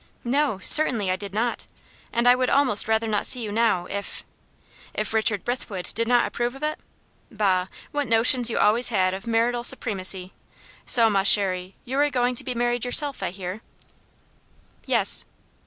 "No, 0.23 0.57
certainly 0.57 1.11
I 1.11 1.15
did 1.15 1.31
not. 1.31 1.67
And 2.11 2.27
I 2.27 2.33
would 2.33 2.49
almost 2.49 2.87
rather 2.87 3.07
not 3.07 3.27
see 3.27 3.43
you 3.43 3.51
now, 3.51 3.85
if" 3.85 4.23
"If 4.95 5.13
Richard 5.13 5.45
Brithwood 5.45 5.93
did 5.93 6.07
not 6.07 6.25
approve 6.25 6.55
of 6.55 6.63
it? 6.63 6.79
Bah! 7.29 7.67
what 7.91 8.07
notions 8.07 8.49
you 8.49 8.57
always 8.57 8.87
had 8.89 9.13
of 9.13 9.27
marital 9.27 9.63
supremacy. 9.63 10.33
So, 10.87 11.07
ma 11.07 11.21
chere, 11.23 11.73
you 11.85 11.99
are 11.99 12.09
going 12.09 12.33
to 12.33 12.43
be 12.43 12.55
married 12.55 12.83
yourself, 12.83 13.21
I 13.21 13.29
hear?" 13.29 13.61
"Yes." 14.87 15.23